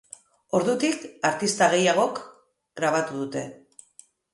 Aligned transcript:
Ordutik, 0.59 1.03
artista 1.29 1.69
gehiagok 1.75 2.25
grabatu 2.83 3.23
dute. 3.25 3.51